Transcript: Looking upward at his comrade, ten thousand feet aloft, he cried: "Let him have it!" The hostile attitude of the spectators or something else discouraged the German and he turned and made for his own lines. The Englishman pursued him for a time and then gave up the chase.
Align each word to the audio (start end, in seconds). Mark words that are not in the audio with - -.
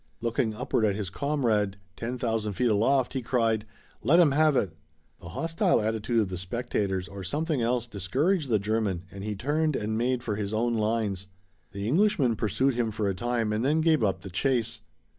Looking 0.19 0.55
upward 0.55 0.83
at 0.85 0.95
his 0.95 1.11
comrade, 1.11 1.77
ten 1.95 2.17
thousand 2.17 2.53
feet 2.53 2.71
aloft, 2.71 3.13
he 3.13 3.21
cried: 3.21 3.67
"Let 4.01 4.19
him 4.19 4.31
have 4.31 4.55
it!" 4.55 4.73
The 5.19 5.29
hostile 5.29 5.79
attitude 5.79 6.21
of 6.21 6.29
the 6.29 6.39
spectators 6.39 7.07
or 7.07 7.23
something 7.23 7.61
else 7.61 7.85
discouraged 7.85 8.49
the 8.49 8.57
German 8.57 9.03
and 9.11 9.23
he 9.23 9.35
turned 9.35 9.75
and 9.75 9.99
made 9.99 10.23
for 10.23 10.37
his 10.37 10.55
own 10.55 10.73
lines. 10.73 11.27
The 11.71 11.87
Englishman 11.87 12.35
pursued 12.35 12.73
him 12.73 12.89
for 12.89 13.09
a 13.09 13.13
time 13.13 13.53
and 13.53 13.63
then 13.63 13.79
gave 13.79 14.03
up 14.03 14.21
the 14.21 14.31
chase. 14.31 14.81